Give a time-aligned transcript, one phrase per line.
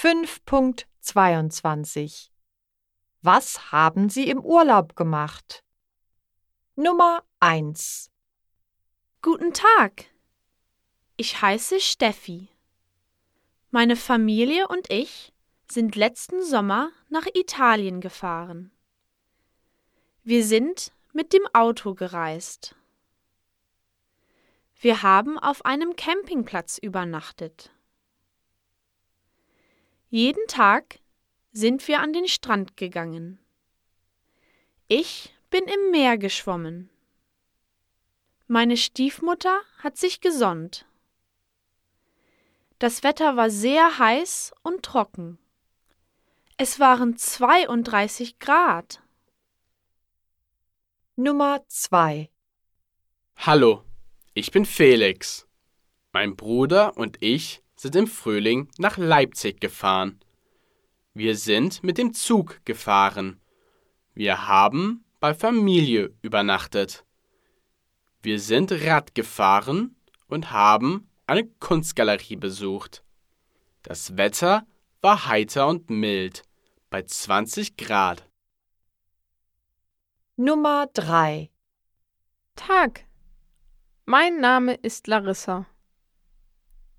[0.00, 2.30] 5.22
[3.20, 5.64] Was haben Sie im Urlaub gemacht?
[6.76, 8.08] Nummer 1
[9.22, 10.04] Guten Tag.
[11.16, 12.46] Ich heiße Steffi.
[13.72, 15.32] Meine Familie und ich
[15.68, 18.70] sind letzten Sommer nach Italien gefahren.
[20.22, 22.76] Wir sind mit dem Auto gereist.
[24.80, 27.72] Wir haben auf einem Campingplatz übernachtet.
[30.10, 31.00] Jeden Tag
[31.52, 33.38] sind wir an den Strand gegangen.
[34.86, 36.88] Ich bin im Meer geschwommen.
[38.46, 40.86] Meine Stiefmutter hat sich gesonnt.
[42.78, 45.38] Das Wetter war sehr heiß und trocken.
[46.56, 49.02] Es waren 32 Grad.
[51.16, 52.30] Nummer 2
[53.36, 53.84] Hallo,
[54.32, 55.46] ich bin Felix.
[56.12, 60.20] Mein Bruder und ich sind im Frühling nach Leipzig gefahren.
[61.14, 63.40] Wir sind mit dem Zug gefahren.
[64.14, 67.04] Wir haben bei Familie übernachtet.
[68.20, 73.04] Wir sind Rad gefahren und haben eine Kunstgalerie besucht.
[73.82, 74.66] Das Wetter
[75.00, 76.42] war heiter und mild
[76.90, 78.28] bei 20 Grad.
[80.36, 81.50] Nummer 3
[82.56, 83.04] Tag.
[84.04, 85.66] Mein Name ist Larissa.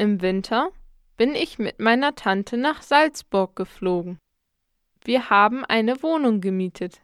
[0.00, 0.72] Im Winter
[1.18, 4.18] bin ich mit meiner Tante nach Salzburg geflogen.
[5.04, 7.02] Wir haben eine Wohnung gemietet.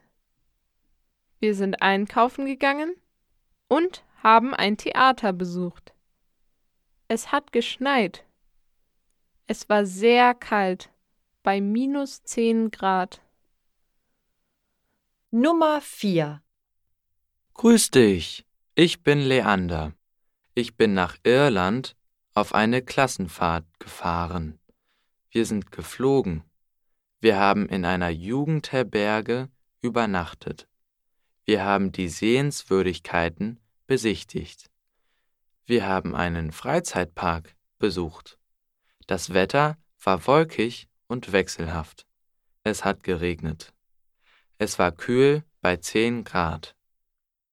[1.39, 2.95] Wir sind einkaufen gegangen
[3.67, 5.93] und haben ein Theater besucht.
[7.07, 8.25] Es hat geschneit.
[9.45, 10.89] Es war sehr kalt,
[11.43, 13.21] bei minus 10 Grad.
[15.29, 16.41] Nummer 4
[17.53, 19.93] Grüß dich, ich bin Leander.
[20.55, 21.95] Ich bin nach Irland
[22.37, 24.59] auf eine Klassenfahrt gefahren.
[25.31, 26.43] Wir sind geflogen.
[27.19, 29.49] Wir haben in einer Jugendherberge
[29.81, 30.67] übernachtet.
[31.45, 34.69] Wir haben die Sehenswürdigkeiten besichtigt.
[35.65, 38.37] Wir haben einen Freizeitpark besucht.
[39.07, 42.05] Das Wetter war wolkig und wechselhaft.
[42.61, 43.73] Es hat geregnet.
[44.59, 46.75] Es war kühl bei 10 Grad.